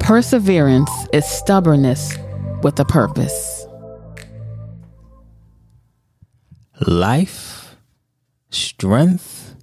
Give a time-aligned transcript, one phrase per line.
[0.00, 2.16] Perseverance is stubbornness
[2.62, 3.66] with a purpose.
[6.86, 7.76] Life,
[8.50, 9.54] strength,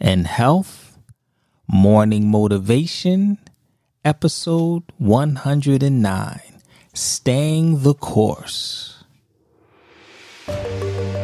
[0.00, 0.98] and health.
[1.70, 3.38] Morning motivation.
[4.04, 6.40] Episode 109
[6.94, 9.04] Staying the Course.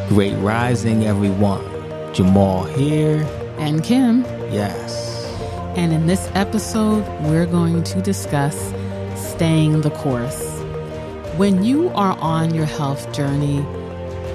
[0.08, 1.64] Great rising, everyone.
[2.12, 3.26] Jamal here.
[3.58, 4.22] And Kim.
[4.52, 5.13] Yes.
[5.76, 8.56] And in this episode, we're going to discuss
[9.16, 10.60] staying the course.
[11.36, 13.58] When you are on your health journey,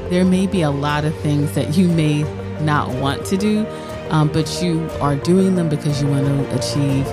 [0.10, 2.24] there may be a lot of things that you may
[2.62, 3.66] not want to do,
[4.10, 7.06] um, but you are doing them because you want to achieve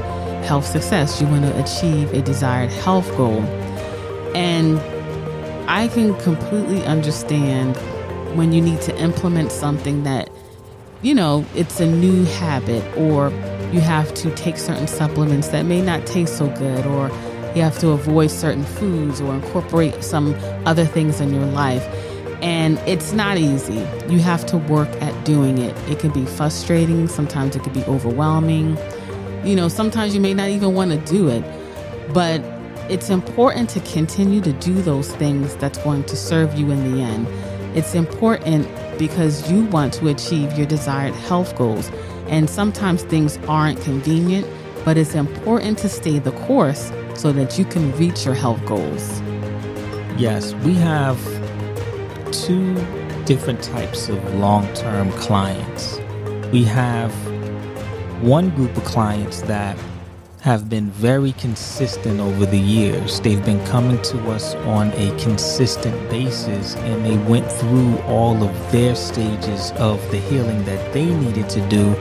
[0.45, 1.21] health success.
[1.21, 3.41] You want to achieve a desired health goal.
[4.35, 4.81] And
[5.71, 7.77] I can completely understand
[8.37, 10.31] when you need to implement something that,
[11.03, 13.31] you know, it's a new habit or
[13.73, 17.09] you have to take certain supplements that may not taste so good, or
[17.55, 20.35] you have to avoid certain foods or incorporate some
[20.67, 21.85] other things in your life.
[22.43, 23.87] And it's not easy.
[24.09, 25.75] You have to work at doing it.
[25.91, 28.77] It can be frustrating, sometimes it can be overwhelming.
[29.45, 31.43] You know, sometimes you may not even want to do it,
[32.13, 32.43] but
[32.91, 37.03] it's important to continue to do those things that's going to serve you in the
[37.03, 37.27] end.
[37.77, 41.91] It's important because you want to achieve your desired health goals.
[42.29, 44.47] And sometimes things aren't convenient,
[44.85, 49.21] but it's important to stay the course so that you can reach your health goals.
[50.19, 51.19] Yes, we have
[52.33, 52.75] two
[53.25, 55.99] different types of long term clients.
[56.53, 57.13] We have
[58.23, 59.77] one group of clients that
[60.41, 63.21] have been very consistent over the years.
[63.21, 68.73] They've been coming to us on a consistent basis and they went through all of
[68.73, 71.97] their stages of the healing that they needed to do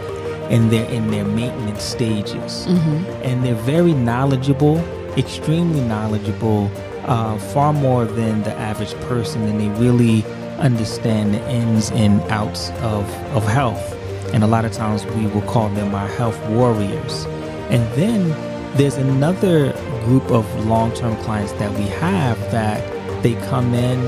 [0.50, 2.68] and they're in their maintenance stages.
[2.68, 3.24] Mm-hmm.
[3.24, 4.80] And they're very knowledgeable,
[5.18, 6.72] extremely knowledgeable,
[7.06, 10.24] uh, far more than the average person, and they really
[10.58, 13.94] understand the ins and outs of, of health.
[14.34, 17.26] And a lot of times we will call them our health warriors.
[17.70, 18.30] And then
[18.78, 19.72] there's another
[20.04, 22.84] group of long term clients that we have that
[23.24, 24.00] they come in,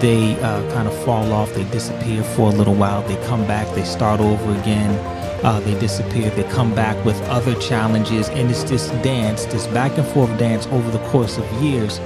[0.00, 3.72] they uh, kind of fall off, they disappear for a little while, they come back,
[3.74, 4.92] they start over again
[5.42, 6.30] uh, they disappear.
[6.30, 10.66] They come back with other challenges, and it's this dance, this back and forth dance
[10.68, 11.98] over the course of years.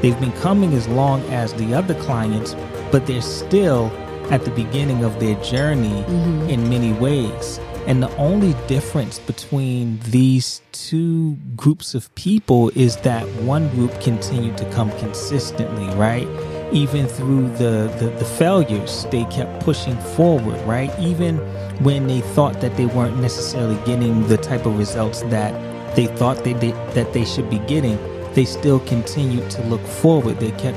[0.00, 2.54] They've been coming as long as the other clients,
[2.92, 3.86] but they're still
[4.30, 6.48] at the beginning of their journey mm-hmm.
[6.48, 7.58] in many ways.
[7.86, 14.56] And the only difference between these two groups of people is that one group continued
[14.58, 16.26] to come consistently, right?
[16.74, 20.90] Even through the, the, the failures, they kept pushing forward, right?
[20.98, 21.38] Even
[21.84, 25.52] when they thought that they weren't necessarily getting the type of results that
[25.94, 27.96] they thought they, they that they should be getting,
[28.34, 30.40] they still continued to look forward.
[30.40, 30.76] They kept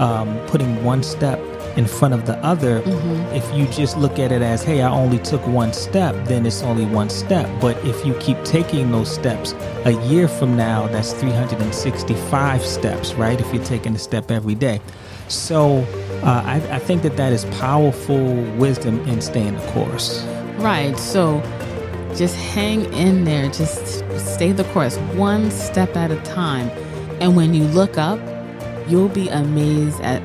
[0.00, 1.38] um, putting one step
[1.76, 2.80] in front of the other.
[2.80, 3.34] Mm-hmm.
[3.34, 6.62] If you just look at it as, hey, I only took one step, then it's
[6.62, 7.48] only one step.
[7.60, 13.40] But if you keep taking those steps, a year from now, that's 365 steps, right?
[13.40, 14.80] If you're taking a step every day.
[15.28, 15.78] So
[16.22, 20.24] uh, I, I think that that is powerful wisdom in staying the course.
[20.58, 20.96] Right.
[20.98, 21.40] So
[22.16, 26.70] just hang in there, just stay the course, one step at a time.
[27.20, 28.20] And when you look up,
[28.88, 30.22] you'll be amazed at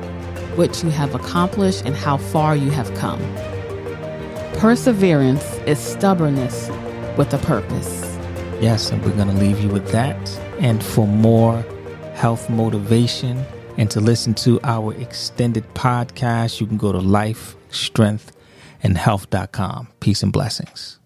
[0.56, 3.20] what you have accomplished and how far you have come.
[4.54, 6.68] Perseverance is stubbornness
[7.16, 8.02] with a purpose.
[8.60, 10.16] Yes, and we're going to leave you with that.
[10.60, 11.64] And for more
[12.14, 13.44] health motivation
[13.76, 18.32] and to listen to our extended podcast, you can go to life, strength,
[18.82, 19.88] and health.com.
[20.00, 20.98] Peace and blessings.